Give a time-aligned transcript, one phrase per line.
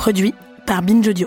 [0.00, 0.32] Produit
[0.64, 1.26] par Binge.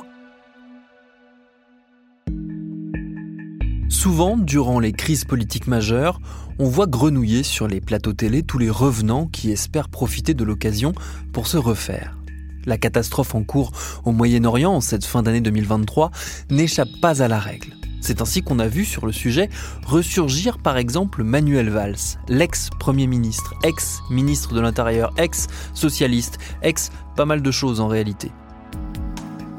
[3.88, 6.20] Souvent, durant les crises politiques majeures,
[6.58, 10.94] on voit grenouiller sur les plateaux télé tous les revenants qui espèrent profiter de l'occasion
[11.34, 12.18] pour se refaire.
[12.66, 13.74] La catastrophe en cours
[14.06, 16.10] au Moyen-Orient en cette fin d'année 2023
[16.50, 17.76] n'échappe pas à la règle.
[18.02, 19.50] C'est ainsi qu'on a vu sur le sujet
[19.86, 27.52] ressurgir par exemple Manuel Valls, l'ex-premier ministre, ex-ministre de l'Intérieur, ex-socialiste, ex pas mal de
[27.52, 28.32] choses en réalité.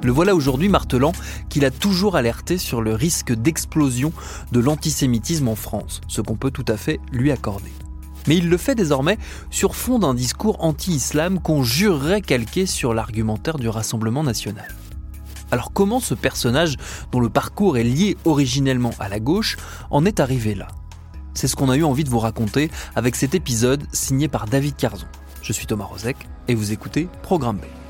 [0.04, 1.12] Le voilà aujourd'hui martelant
[1.48, 4.12] qu'il a toujours alerté sur le risque d'explosion
[4.52, 7.72] de l'antisémitisme en France, ce qu'on peut tout à fait lui accorder.
[8.26, 9.16] Mais il le fait désormais
[9.50, 14.68] sur fond d'un discours anti-islam qu'on jurerait calqué sur l'argumentaire du Rassemblement national.
[15.50, 16.76] Alors comment ce personnage,
[17.10, 19.56] dont le parcours est lié originellement à la gauche,
[19.90, 20.68] en est arrivé là?
[21.32, 24.76] C'est ce qu'on a eu envie de vous raconter avec cet épisode signé par David
[24.76, 25.06] Carzon.
[25.40, 27.83] Je suis Thomas Rozek et vous écoutez Programme B.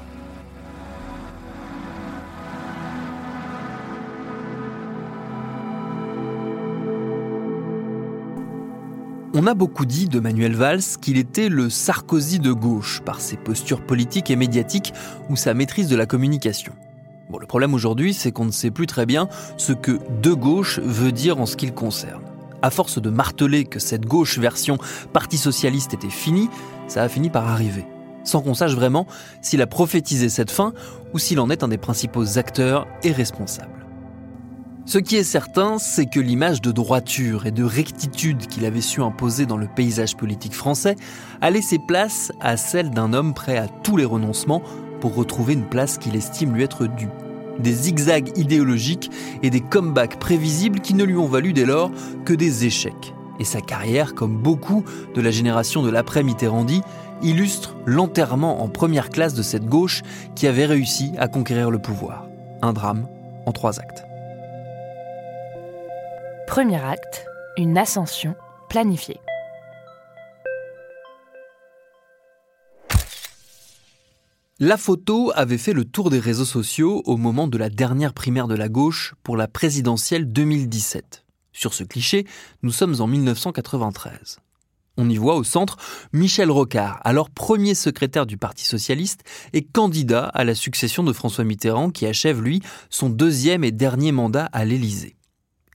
[9.36, 13.36] On a beaucoup dit de Manuel Valls qu'il était le Sarkozy de gauche par ses
[13.36, 14.94] postures politiques et médiatiques
[15.28, 16.72] ou sa maîtrise de la communication.
[17.40, 21.10] Le problème aujourd'hui, c'est qu'on ne sait plus très bien ce que de gauche veut
[21.10, 22.22] dire en ce qui le concerne.
[22.62, 24.78] À force de marteler que cette gauche version
[25.12, 26.48] Parti socialiste était finie,
[26.86, 27.86] ça a fini par arriver.
[28.22, 29.08] Sans qu'on sache vraiment
[29.42, 30.74] s'il a prophétisé cette fin
[31.12, 33.83] ou s'il en est un des principaux acteurs et responsables.
[34.86, 39.00] Ce qui est certain, c'est que l'image de droiture et de rectitude qu'il avait su
[39.00, 40.96] imposer dans le paysage politique français
[41.40, 44.62] a laissé place à celle d'un homme prêt à tous les renoncements
[45.00, 47.08] pour retrouver une place qu'il estime lui être due.
[47.58, 49.10] Des zigzags idéologiques
[49.42, 51.90] et des comebacks prévisibles qui ne lui ont valu dès lors
[52.26, 53.14] que des échecs.
[53.40, 54.84] Et sa carrière, comme beaucoup
[55.14, 56.82] de la génération de l'après-Mitterrandi,
[57.22, 60.02] illustre l'enterrement en première classe de cette gauche
[60.34, 62.26] qui avait réussi à conquérir le pouvoir.
[62.60, 63.08] Un drame
[63.46, 64.04] en trois actes.
[66.54, 67.26] Premier acte,
[67.56, 68.36] une ascension
[68.68, 69.18] planifiée.
[74.60, 78.46] La photo avait fait le tour des réseaux sociaux au moment de la dernière primaire
[78.46, 81.24] de la gauche pour la présidentielle 2017.
[81.50, 82.24] Sur ce cliché,
[82.62, 84.38] nous sommes en 1993.
[84.96, 85.76] On y voit au centre
[86.12, 91.42] Michel Rocard, alors premier secrétaire du Parti socialiste et candidat à la succession de François
[91.42, 95.16] Mitterrand qui achève, lui, son deuxième et dernier mandat à l'Élysée.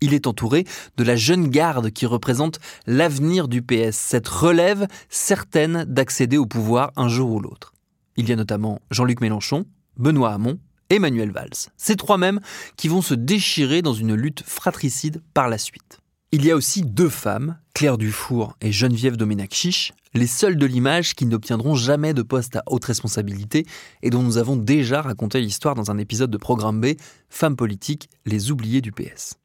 [0.02, 0.66] Il est entouré
[0.98, 6.92] de la jeune garde qui représente l'avenir du PS, cette relève certaine d'accéder au pouvoir
[6.96, 7.74] un jour ou l'autre.
[8.16, 9.66] Il y a notamment Jean-Luc Mélenchon,
[9.98, 10.60] Benoît Hamon
[10.90, 11.70] et Manuel Valls.
[11.78, 12.40] Ces trois mêmes
[12.78, 16.00] qui vont se déchirer dans une lutte fratricide par la suite.
[16.32, 21.14] Il y a aussi deux femmes, Claire Dufour et Geneviève Doménac-Chiche, les seules de l'image
[21.14, 23.66] qui n'obtiendront jamais de poste à haute responsabilité
[24.02, 26.96] et dont nous avons déjà raconté l'histoire dans un épisode de Programme B,
[27.30, 29.36] Femmes politiques, les oubliés du PS.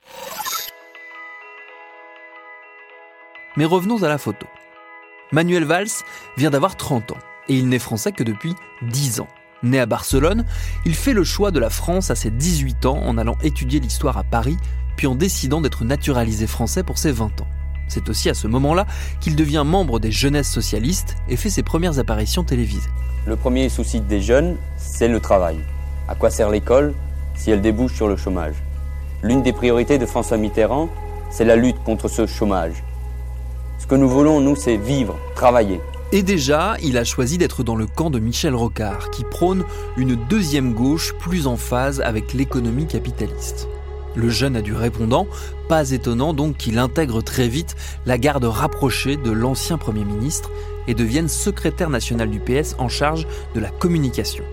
[3.57, 4.47] Mais revenons à la photo.
[5.33, 6.03] Manuel Valls
[6.37, 9.29] vient d'avoir 30 ans et il n'est français que depuis 10 ans.
[9.63, 10.45] Né à Barcelone,
[10.85, 14.19] il fait le choix de la France à ses 18 ans en allant étudier l'histoire
[14.19, 14.57] à Paris,
[14.97, 17.49] puis en décidant d'être naturalisé français pour ses 20 ans.
[17.89, 18.87] C'est aussi à ce moment-là
[19.21, 22.91] qu'il devient membre des Jeunesses socialistes et fait ses premières apparitions télévisées.
[23.27, 25.59] Le premier souci des jeunes, c'est le travail.
[26.09, 26.95] À quoi sert l'école
[27.35, 28.57] si elle débouche sur le chômage?
[29.23, 30.89] L'une des priorités de François Mitterrand,
[31.31, 32.85] c'est la lutte contre ce chômage.
[33.79, 35.81] Ce que nous voulons, nous, c'est vivre, travailler.
[36.13, 39.65] Et déjà, il a choisi d'être dans le camp de Michel Rocard, qui prône
[39.97, 43.67] une deuxième gauche plus en phase avec l'économie capitaliste.
[44.17, 45.27] Le jeune a du répondant,
[45.69, 47.77] pas étonnant donc qu'il intègre très vite
[48.07, 50.51] la garde rapprochée de l'ancien Premier ministre
[50.87, 54.45] et devienne secrétaire national du PS en charge de la communication.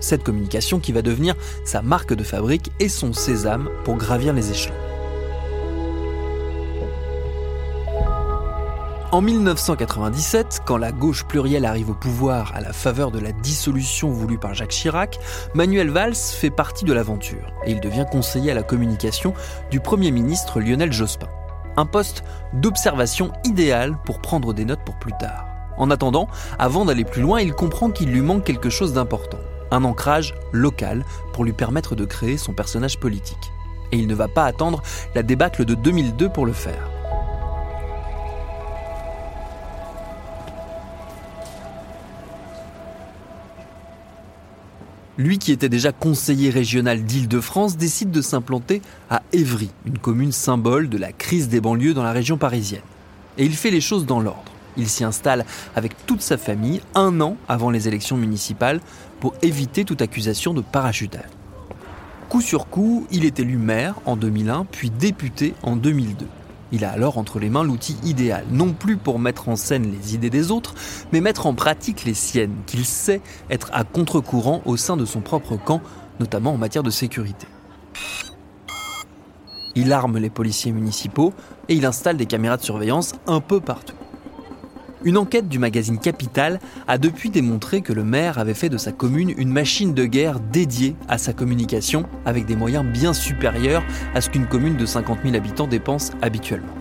[0.00, 1.34] Cette communication qui va devenir
[1.64, 4.85] sa marque de fabrique et son sésame pour gravir les échelons.
[9.12, 14.10] En 1997, quand la gauche plurielle arrive au pouvoir à la faveur de la dissolution
[14.10, 15.20] voulue par Jacques Chirac,
[15.54, 19.32] Manuel Valls fait partie de l'aventure et il devient conseiller à la communication
[19.70, 21.28] du Premier ministre Lionel Jospin.
[21.76, 25.46] Un poste d'observation idéal pour prendre des notes pour plus tard.
[25.78, 26.26] En attendant,
[26.58, 29.38] avant d'aller plus loin, il comprend qu'il lui manque quelque chose d'important.
[29.70, 33.52] Un ancrage local pour lui permettre de créer son personnage politique.
[33.92, 34.82] Et il ne va pas attendre
[35.14, 36.90] la débâcle de 2002 pour le faire.
[45.18, 50.90] Lui qui était déjà conseiller régional d'Île-de-France décide de s'implanter à Évry, une commune symbole
[50.90, 52.82] de la crise des banlieues dans la région parisienne.
[53.38, 54.52] Et il fait les choses dans l'ordre.
[54.76, 58.80] Il s'y installe avec toute sa famille un an avant les élections municipales
[59.20, 61.24] pour éviter toute accusation de parachutage.
[62.28, 66.26] Coup sur coup, il est élu maire en 2001 puis député en 2002.
[66.72, 70.14] Il a alors entre les mains l'outil idéal, non plus pour mettre en scène les
[70.14, 70.74] idées des autres,
[71.12, 73.20] mais mettre en pratique les siennes, qu'il sait
[73.50, 75.80] être à contre-courant au sein de son propre camp,
[76.18, 77.46] notamment en matière de sécurité.
[79.76, 81.34] Il arme les policiers municipaux
[81.68, 83.94] et il installe des caméras de surveillance un peu partout.
[85.04, 86.58] Une enquête du magazine Capital
[86.88, 90.40] a depuis démontré que le maire avait fait de sa commune une machine de guerre
[90.40, 93.84] dédiée à sa communication, avec des moyens bien supérieurs
[94.14, 96.72] à ce qu'une commune de 50 000 habitants dépense habituellement.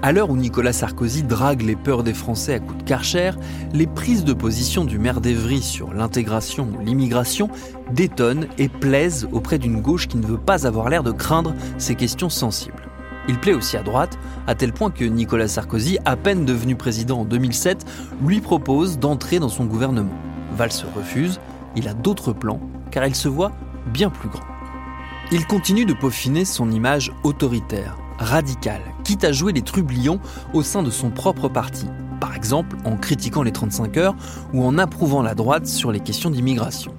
[0.00, 3.32] À l'heure où Nicolas Sarkozy drague les peurs des Français à coups de karcher,
[3.72, 7.48] les prises de position du maire d'Evry sur l'intégration ou l'immigration
[7.92, 11.94] détonnent et plaisent auprès d'une gauche qui ne veut pas avoir l'air de craindre ces
[11.94, 12.83] questions sensibles.
[13.28, 17.20] Il plaît aussi à droite, à tel point que Nicolas Sarkozy, à peine devenu président
[17.20, 17.84] en 2007,
[18.22, 20.12] lui propose d'entrer dans son gouvernement.
[20.56, 21.40] Valls refuse,
[21.74, 22.60] il a d'autres plans,
[22.90, 23.52] car il se voit
[23.86, 24.44] bien plus grand.
[25.32, 30.20] Il continue de peaufiner son image autoritaire, radicale, quitte à jouer les trublions
[30.52, 31.86] au sein de son propre parti,
[32.20, 34.16] par exemple en critiquant les 35 heures
[34.52, 36.94] ou en approuvant la droite sur les questions d'immigration.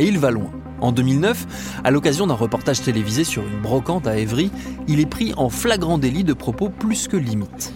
[0.00, 0.50] Et il va loin.
[0.80, 4.50] En 2009, à l'occasion d'un reportage télévisé sur une brocante à Évry,
[4.86, 7.72] il est pris en flagrant délit de propos plus que limite.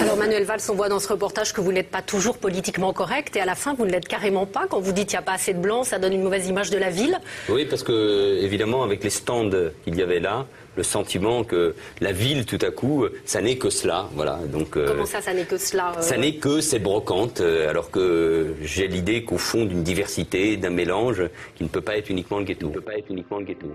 [0.00, 3.36] Alors Manuel Valls, on voit dans ce reportage que vous n'êtes pas toujours politiquement correct
[3.36, 4.66] et à la fin vous ne l'êtes carrément pas.
[4.66, 6.70] Quand vous dites qu'il n'y a pas assez de blanc, ça donne une mauvaise image
[6.70, 7.18] de la ville.
[7.50, 9.50] Oui, parce que évidemment avec les stands
[9.84, 10.46] qu'il y avait là,
[10.76, 14.08] le sentiment que la ville, tout à coup, ça n'est que cela.
[14.14, 14.40] Voilà.
[14.46, 17.68] Donc, euh, Comment ça, ça n'est que cela euh Ça n'est que ces brocantes, euh,
[17.70, 21.22] alors que j'ai l'idée qu'au fond d'une diversité, d'un mélange,
[21.54, 22.68] qui ne peut pas être uniquement le ghetto.
[22.68, 23.66] Ne peut pas être uniquement le ghetto.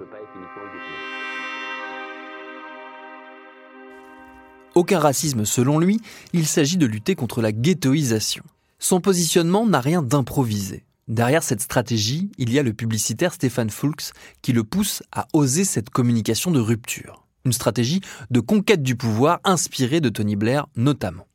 [4.80, 6.00] Aucun racisme selon lui,
[6.32, 8.46] il s'agit de lutter contre la ghettoisation.
[8.80, 10.86] Son positionnement n'a rien d'improvisé.
[11.10, 15.66] Derrière cette stratégie, il y a le publicitaire Stéphane Fulks qui le pousse à oser
[15.66, 17.26] cette communication de rupture.
[17.44, 18.00] Une stratégie
[18.32, 21.28] de conquête du pouvoir inspirée de Tony Blair notamment.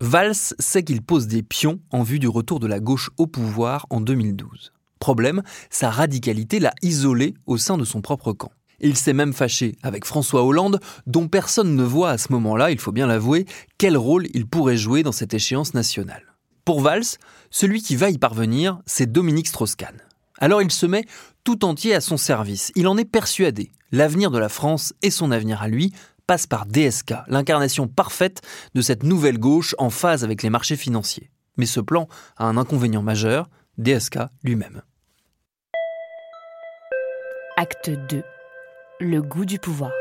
[0.00, 3.84] Valls sait qu'il pose des pions en vue du retour de la gauche au pouvoir
[3.90, 4.72] en 2012.
[4.98, 8.52] Problème, sa radicalité l'a isolé au sein de son propre camp.
[8.80, 12.78] Il s'est même fâché avec François Hollande, dont personne ne voit à ce moment-là, il
[12.78, 13.46] faut bien l'avouer,
[13.76, 16.22] quel rôle il pourrait jouer dans cette échéance nationale.
[16.64, 17.16] Pour Valls,
[17.50, 19.96] celui qui va y parvenir, c'est Dominique Strauss-Kahn.
[20.38, 21.04] Alors il se met
[21.42, 22.70] tout entier à son service.
[22.76, 23.72] Il en est persuadé.
[23.90, 25.92] L'avenir de la France et son avenir à lui
[26.26, 28.42] passe par DSK, l'incarnation parfaite
[28.74, 31.30] de cette nouvelle gauche en phase avec les marchés financiers.
[31.56, 33.48] Mais ce plan a un inconvénient majeur,
[33.78, 34.82] DSK lui-même.
[37.56, 38.22] Acte 2.
[39.00, 39.92] Le goût du pouvoir.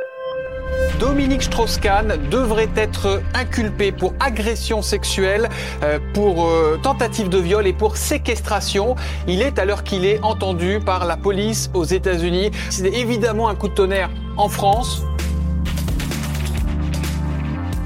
[0.99, 5.49] Dominique Strauss-Kahn devrait être inculpé pour agression sexuelle,
[5.83, 8.95] euh, pour euh, tentative de viol et pour séquestration.
[9.27, 12.49] Il est à l'heure qu'il est entendu par la police aux États-Unis.
[12.71, 15.03] C'est évidemment un coup de tonnerre en France.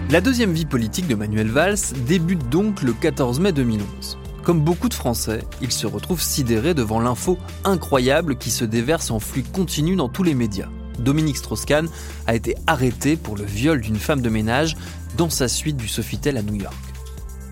[0.09, 1.75] La deuxième vie politique de Manuel Valls
[2.07, 4.17] débute donc le 14 mai 2011.
[4.43, 9.19] Comme beaucoup de Français, il se retrouve sidéré devant l'info incroyable qui se déverse en
[9.19, 10.69] flux continu dans tous les médias.
[11.01, 11.87] Dominique Strauss-Kahn
[12.27, 14.77] a été arrêté pour le viol d'une femme de ménage
[15.17, 16.75] dans sa suite du Sofitel à New York.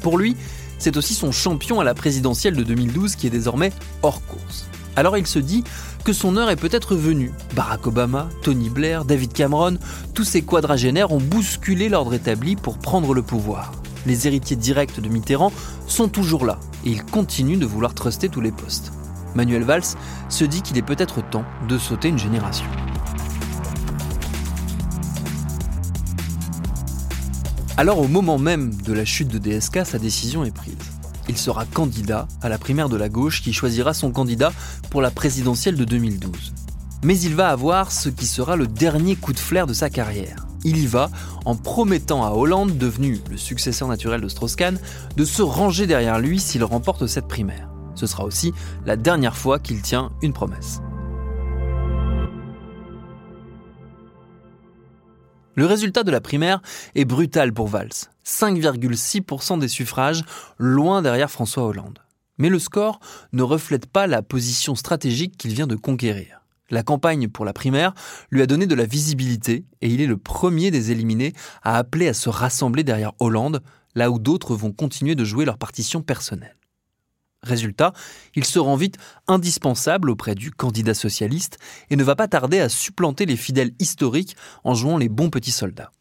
[0.02, 0.36] Pour lui,
[0.78, 4.68] c'est aussi son champion à la présidentielle de 2012 qui est désormais hors course.
[4.96, 5.64] Alors il se dit
[6.04, 7.32] que son heure est peut-être venue.
[7.56, 9.78] Barack Obama, Tony Blair, David Cameron,
[10.14, 13.74] tous ces quadragénaires ont bousculé l'ordre établi pour prendre le pouvoir.
[14.06, 15.52] Les héritiers directs de Mitterrand
[15.88, 18.92] sont toujours là et ils continuent de vouloir truster tous les postes.
[19.36, 19.96] Manuel Valls
[20.30, 22.66] se dit qu'il est peut-être temps de sauter une génération.
[27.80, 30.76] Alors au moment même de la chute de DSK, sa décision est prise.
[31.30, 34.52] Il sera candidat à la primaire de la gauche qui choisira son candidat
[34.90, 36.54] pour la présidentielle de 2012.
[37.06, 40.46] Mais il va avoir ce qui sera le dernier coup de flair de sa carrière.
[40.66, 41.10] Il y va
[41.46, 44.78] en promettant à Hollande, devenu le successeur naturel de Strauss-Kahn,
[45.16, 47.70] de se ranger derrière lui s'il remporte cette primaire.
[47.96, 48.52] Ce sera aussi
[48.86, 50.82] la dernière fois qu'il tient une promesse.
[55.60, 56.62] Le résultat de la primaire
[56.96, 57.90] est brutal pour Valls.
[58.26, 60.24] 5,6% des suffrages,
[60.58, 62.00] loin derrière François Hollande.
[62.38, 63.02] Mais le score
[63.34, 66.46] ne reflète pas la position stratégique qu'il vient de conquérir.
[66.70, 67.94] La campagne pour la primaire
[68.32, 72.08] lui a donné de la visibilité et il est le premier des éliminés à appeler
[72.08, 73.62] à se rassembler derrière Hollande,
[73.96, 76.56] là où d'autres vont continuer de jouer leur partition personnelle.
[77.42, 77.94] Résultat,
[78.36, 81.58] il se rend vite indispensable auprès du candidat socialiste
[81.90, 85.52] et ne va pas tarder à supplanter les fidèles historiques en jouant les bons petits
[85.52, 85.92] soldats.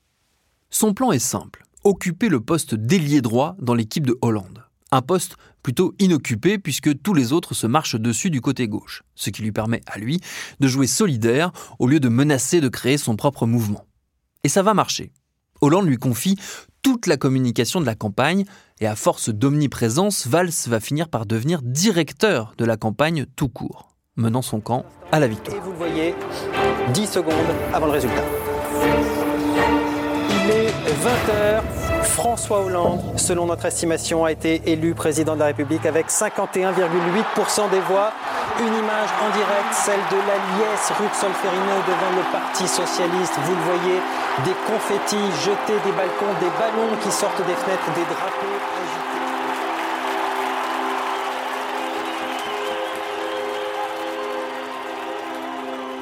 [0.71, 4.65] Son plan est simple, occuper le poste d'ailier droit dans l'équipe de Hollande.
[4.91, 9.31] Un poste plutôt inoccupé puisque tous les autres se marchent dessus du côté gauche, ce
[9.31, 10.21] qui lui permet à lui
[10.61, 13.85] de jouer solidaire au lieu de menacer de créer son propre mouvement.
[14.45, 15.13] Et ça va marcher.
[15.61, 16.39] Hollande lui confie
[16.89, 18.47] toute la communication de la campagne,
[18.81, 23.91] et à force d'omniprésence, Valls va finir par devenir directeur de la campagne tout court,
[24.17, 25.55] menant son camp à la victoire.
[25.55, 26.15] Et vous le voyez,
[26.95, 27.35] 10 secondes
[27.75, 28.25] avant le résultat.
[30.31, 31.63] Il est 20h.
[32.05, 37.81] François Hollande, selon notre estimation, a été élu président de la République avec 51,8% des
[37.81, 38.13] voix.
[38.59, 43.35] Une image en direct, celle de la liesse rue de Solferino devant le Parti Socialiste.
[43.45, 44.01] Vous le voyez,
[44.45, 48.59] des confettis jetés des balcons, des ballons qui sortent des fenêtres, des drapeaux.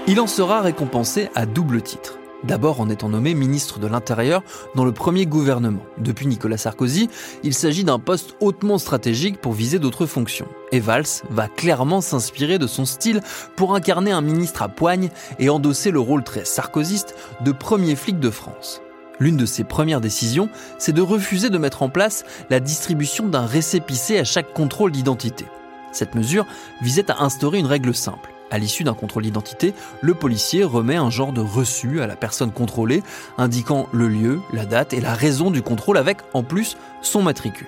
[0.08, 2.18] Il en sera récompensé à double titre.
[2.44, 4.42] D'abord en étant nommé ministre de l'Intérieur
[4.74, 5.82] dans le premier gouvernement.
[5.98, 7.08] Depuis Nicolas Sarkozy,
[7.42, 10.48] il s'agit d'un poste hautement stratégique pour viser d'autres fonctions.
[10.70, 13.20] Et Valls va clairement s'inspirer de son style
[13.56, 18.20] pour incarner un ministre à poigne et endosser le rôle très sarkozyste de premier flic
[18.20, 18.82] de France.
[19.18, 23.46] L'une de ses premières décisions, c'est de refuser de mettre en place la distribution d'un
[23.46, 25.46] récépissé à chaque contrôle d'identité.
[25.92, 26.44] Cette mesure
[26.82, 28.35] visait à instaurer une règle simple.
[28.50, 32.52] À l'issue d'un contrôle d'identité, le policier remet un genre de reçu à la personne
[32.52, 33.02] contrôlée,
[33.38, 37.66] indiquant le lieu, la date et la raison du contrôle avec, en plus, son matricule.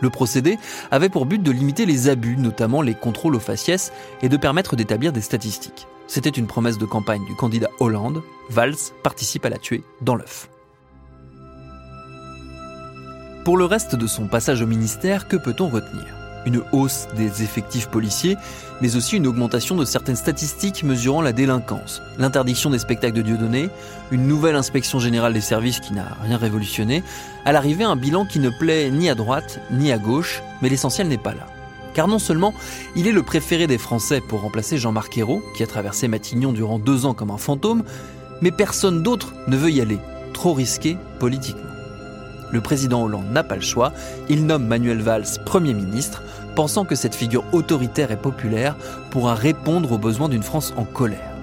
[0.00, 0.58] Le procédé
[0.90, 3.92] avait pour but de limiter les abus, notamment les contrôles aux faciès,
[4.22, 5.86] et de permettre d'établir des statistiques.
[6.06, 8.22] C'était une promesse de campagne du candidat Hollande.
[8.50, 10.48] Valls participe à la tuer dans l'œuf.
[13.44, 16.17] Pour le reste de son passage au ministère, que peut-on retenir?
[16.48, 18.38] Une hausse des effectifs policiers,
[18.80, 23.68] mais aussi une augmentation de certaines statistiques mesurant la délinquance, l'interdiction des spectacles de Dieudonné,
[24.10, 27.02] une nouvelle inspection générale des services qui n'a rien révolutionné,
[27.44, 31.08] à l'arrivée un bilan qui ne plaît ni à droite ni à gauche, mais l'essentiel
[31.08, 31.46] n'est pas là.
[31.92, 32.54] Car non seulement
[32.96, 36.78] il est le préféré des Français pour remplacer Jean-Marc Ayrault, qui a traversé Matignon durant
[36.78, 37.82] deux ans comme un fantôme,
[38.40, 39.98] mais personne d'autre ne veut y aller,
[40.32, 41.67] trop risqué politiquement.
[42.50, 43.92] Le président Hollande n'a pas le choix,
[44.28, 46.22] il nomme Manuel Valls Premier ministre,
[46.54, 48.76] pensant que cette figure autoritaire et populaire
[49.10, 51.34] pourra répondre aux besoins d'une France en colère.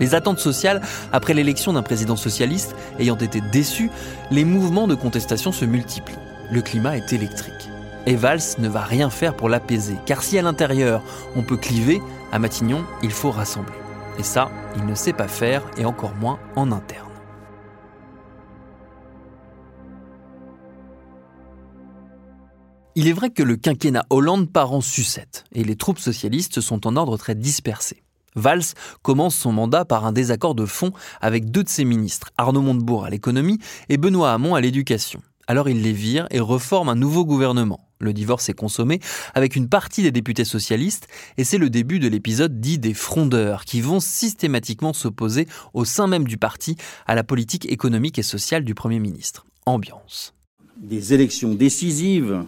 [0.00, 0.80] Les attentes sociales,
[1.12, 3.90] après l'élection d'un président socialiste ayant été déçues,
[4.30, 6.18] les mouvements de contestation se multiplient.
[6.50, 7.70] Le climat est électrique.
[8.06, 11.02] Et Valls ne va rien faire pour l'apaiser, car si à l'intérieur
[11.36, 12.02] on peut cliver,
[12.32, 13.76] à Matignon, il faut rassembler.
[14.18, 17.13] Et ça, il ne sait pas faire, et encore moins en interne.
[22.96, 26.86] Il est vrai que le quinquennat Hollande part en sucette et les troupes socialistes sont
[26.86, 28.04] en ordre très dispersé.
[28.36, 28.62] Valls
[29.02, 33.04] commence son mandat par un désaccord de fond avec deux de ses ministres, Arnaud Montebourg
[33.04, 33.58] à l'économie
[33.88, 35.22] et Benoît Hamon à l'éducation.
[35.48, 37.88] Alors il les vire et reforme un nouveau gouvernement.
[37.98, 39.00] Le divorce est consommé
[39.34, 43.64] avec une partie des députés socialistes et c'est le début de l'épisode dit des frondeurs
[43.64, 48.62] qui vont systématiquement s'opposer au sein même du parti à la politique économique et sociale
[48.62, 49.46] du Premier ministre.
[49.66, 50.32] Ambiance.
[50.76, 52.44] Des élections décisives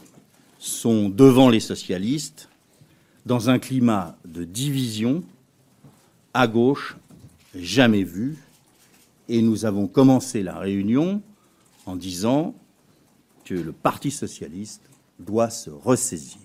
[0.67, 2.49] sont devant les socialistes
[3.25, 5.23] dans un climat de division
[6.35, 6.97] à gauche
[7.55, 8.37] jamais vu.
[9.29, 11.23] Et nous avons commencé la réunion
[11.87, 12.55] en disant
[13.45, 14.83] que le Parti socialiste
[15.19, 16.39] doit se ressaisir.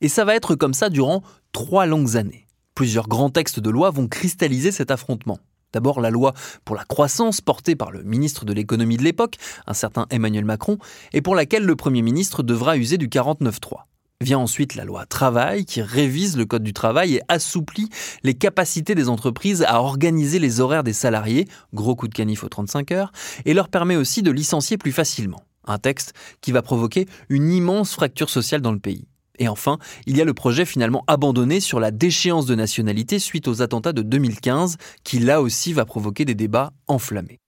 [0.00, 2.46] Et ça va être comme ça durant trois longues années.
[2.74, 5.38] Plusieurs grands textes de loi vont cristalliser cet affrontement.
[5.72, 6.34] D'abord la loi
[6.64, 10.78] pour la croissance portée par le ministre de l'économie de l'époque, un certain Emmanuel Macron,
[11.12, 13.84] et pour laquelle le Premier ministre devra user du 49.3.
[14.20, 17.88] Vient ensuite la loi travail qui révise le code du travail et assouplit
[18.24, 22.48] les capacités des entreprises à organiser les horaires des salariés, gros coup de canif aux
[22.48, 23.12] 35 heures,
[23.44, 25.44] et leur permet aussi de licencier plus facilement.
[25.66, 29.06] Un texte qui va provoquer une immense fracture sociale dans le pays.
[29.38, 33.48] Et enfin, il y a le projet finalement abandonné sur la déchéance de nationalité suite
[33.48, 37.38] aux attentats de 2015, qui là aussi va provoquer des débats enflammés.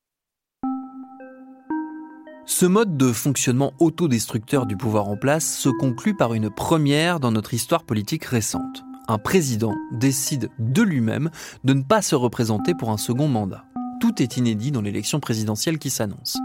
[2.46, 7.30] Ce mode de fonctionnement autodestructeur du pouvoir en place se conclut par une première dans
[7.30, 8.84] notre histoire politique récente.
[9.08, 11.30] un président décide de lui-même
[11.64, 13.64] de ne pas se représenter pour un second mandat.
[14.00, 16.38] Tout est inédit dans l'élection présidentielle qui s'annonce.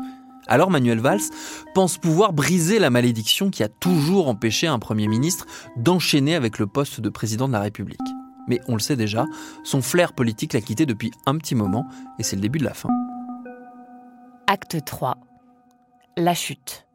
[0.47, 1.21] Alors Manuel Valls
[1.73, 6.67] pense pouvoir briser la malédiction qui a toujours empêché un Premier ministre d'enchaîner avec le
[6.67, 7.99] poste de président de la République.
[8.47, 9.25] Mais on le sait déjà,
[9.63, 11.87] son flair politique l'a quitté depuis un petit moment
[12.19, 12.89] et c'est le début de la fin.
[14.47, 15.17] Acte 3.
[16.17, 16.85] La chute.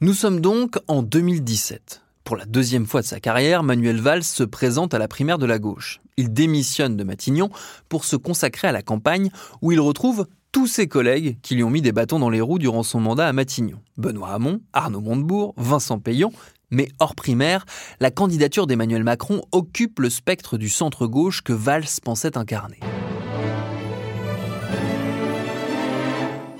[0.00, 2.02] Nous sommes donc en 2017.
[2.22, 5.46] Pour la deuxième fois de sa carrière, Manuel Valls se présente à la primaire de
[5.46, 6.00] la gauche.
[6.16, 7.50] Il démissionne de Matignon
[7.88, 9.30] pour se consacrer à la campagne
[9.62, 12.58] où il retrouve tous ses collègues qui lui ont mis des bâtons dans les roues
[12.58, 13.78] durant son mandat à Matignon.
[13.96, 16.32] Benoît Hamon, Arnaud Montebourg, Vincent Payon.
[16.70, 17.64] Mais hors primaire,
[17.98, 22.78] la candidature d'Emmanuel Macron occupe le spectre du centre-gauche que Valls pensait incarner.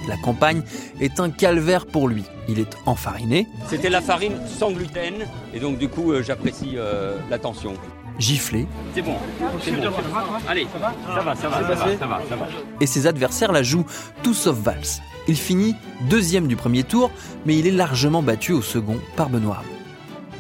[0.08, 0.62] La campagne
[1.00, 2.24] est un calvaire pour lui.
[2.48, 3.46] Il est enfariné.
[3.68, 7.74] C'était la farine sans gluten, et donc du coup euh, j'apprécie euh, l'attention.
[8.20, 8.66] Giflé.
[8.94, 9.16] C'est bon,
[9.62, 9.82] c'est bon.
[10.46, 12.46] Allez, ça va, ça va, ça va, ça va, ça va, ça va.
[12.80, 13.86] Et ses adversaires la jouent
[14.22, 15.00] tout sauf Valls.
[15.26, 15.74] Il finit
[16.08, 17.10] deuxième du premier tour,
[17.46, 19.62] mais il est largement battu au second par Benoît.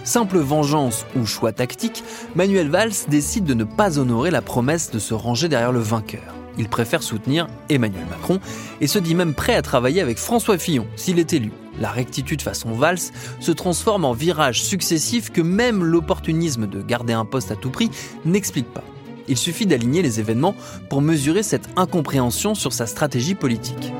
[0.04, 4.98] Simple vengeance ou choix tactique, Manuel Valls décide de ne pas honorer la promesse de
[4.98, 6.34] se ranger derrière le vainqueur.
[6.58, 8.40] Il préfère soutenir Emmanuel Macron
[8.80, 11.52] et se dit même prêt à travailler avec François Fillon s'il est élu.
[11.80, 13.10] La rectitude façon Valls
[13.40, 17.90] se transforme en virage successif que même l'opportunisme de garder un poste à tout prix
[18.24, 18.84] n'explique pas.
[19.28, 20.54] Il suffit d'aligner les événements
[20.90, 23.92] pour mesurer cette incompréhension sur sa stratégie politique.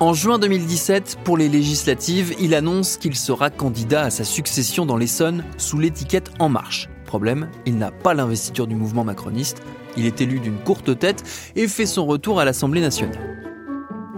[0.00, 4.96] En juin 2017, pour les législatives, il annonce qu'il sera candidat à sa succession dans
[4.96, 6.88] l'Essonne sous l'étiquette En Marche.
[7.04, 9.62] Problème, il n'a pas l'investiture du mouvement macroniste,
[9.96, 11.24] il est élu d'une courte tête
[11.56, 13.47] et fait son retour à l'Assemblée nationale.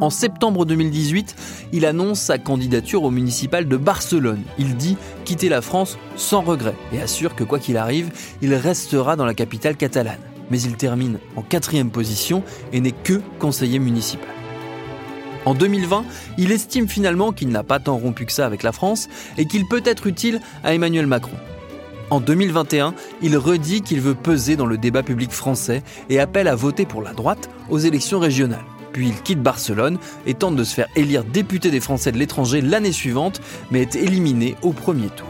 [0.00, 1.36] En septembre 2018,
[1.72, 4.42] il annonce sa candidature au municipal de Barcelone.
[4.58, 9.16] Il dit quitter la France sans regret et assure que quoi qu'il arrive, il restera
[9.16, 10.18] dans la capitale catalane.
[10.50, 12.42] Mais il termine en quatrième position
[12.72, 14.30] et n'est que conseiller municipal.
[15.44, 16.04] En 2020,
[16.38, 19.68] il estime finalement qu'il n'a pas tant rompu que ça avec la France et qu'il
[19.68, 21.36] peut être utile à Emmanuel Macron.
[22.08, 26.54] En 2021, il redit qu'il veut peser dans le débat public français et appelle à
[26.54, 28.64] voter pour la droite aux élections régionales.
[28.92, 32.60] Puis il quitte Barcelone et tente de se faire élire député des Français de l'étranger
[32.60, 35.26] l'année suivante, mais est éliminé au premier tour.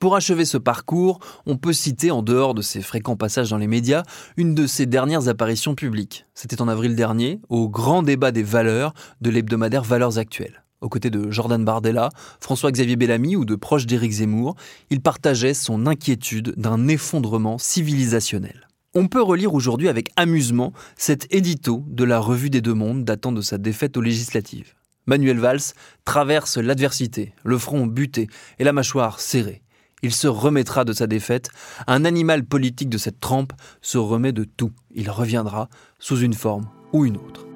[0.00, 3.66] Pour achever ce parcours, on peut citer, en dehors de ses fréquents passages dans les
[3.66, 4.02] médias,
[4.38, 6.24] une de ses dernières apparitions publiques.
[6.32, 10.64] C'était en avril dernier, au grand débat des valeurs de l'hebdomadaire Valeurs Actuelles.
[10.80, 12.08] Aux côtés de Jordan Bardella,
[12.40, 14.56] François-Xavier Bellamy ou de proches d'Éric Zemmour,
[14.88, 18.69] il partageait son inquiétude d'un effondrement civilisationnel.
[18.92, 23.30] On peut relire aujourd'hui avec amusement cet édito de la Revue des Deux Mondes datant
[23.30, 24.74] de sa défaite aux législatives.
[25.06, 25.74] Manuel Valls
[26.04, 28.26] traverse l'adversité, le front buté
[28.58, 29.62] et la mâchoire serrée.
[30.02, 31.50] Il se remettra de sa défaite.
[31.86, 34.72] Un animal politique de cette trempe se remet de tout.
[34.92, 35.68] Il reviendra
[36.00, 37.46] sous une forme ou une autre.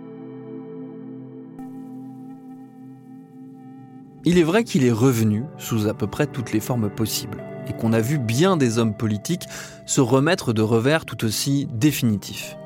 [4.25, 7.73] Il est vrai qu'il est revenu sous à peu près toutes les formes possibles et
[7.73, 9.47] qu'on a vu bien des hommes politiques
[9.87, 12.57] se remettre de revers tout aussi définitifs.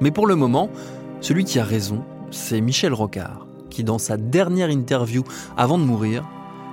[0.00, 0.70] Mais pour le moment,
[1.20, 5.24] celui qui a raison, c'est Michel Rocard, qui dans sa dernière interview
[5.56, 6.28] avant de mourir,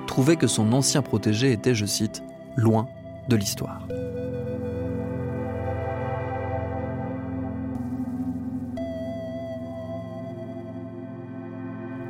[0.08, 2.24] trouvait que son ancien protégé était, je cite,
[2.56, 2.88] loin
[3.30, 3.88] de l'histoire.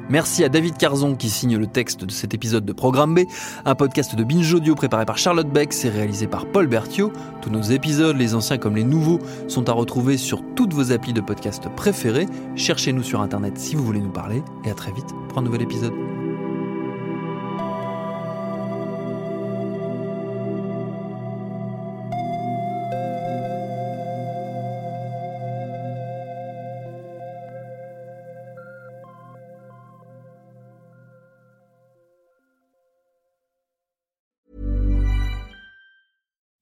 [0.09, 3.21] Merci à David Carzon qui signe le texte de cet épisode de Programme B,
[3.65, 7.11] un podcast de Binge Audio préparé par Charlotte Beck, et réalisé par Paul Berthiaud.
[7.41, 11.13] Tous nos épisodes, les anciens comme les nouveaux, sont à retrouver sur toutes vos applis
[11.13, 12.27] de podcast préférés.
[12.55, 15.61] Cherchez-nous sur internet si vous voulez nous parler et à très vite pour un nouvel
[15.61, 16.12] épisode.